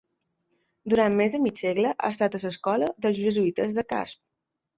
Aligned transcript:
Durant 0.93 1.17
més 1.19 1.35
de 1.37 1.39
mig 1.43 1.61
segle 1.63 1.91
ha 1.91 2.09
estat 2.15 2.39
a 2.39 2.41
l'escola 2.45 2.89
dels 3.07 3.21
Jesuïtes 3.27 3.79
de 3.79 3.87
Casp. 3.95 4.21